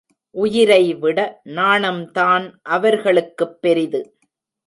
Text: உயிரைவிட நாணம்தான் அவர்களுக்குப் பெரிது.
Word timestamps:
உயிரைவிட 0.35 1.41
நாணம்தான் 1.49 2.59
அவர்களுக்குப் 2.61 3.61
பெரிது. 3.61 4.17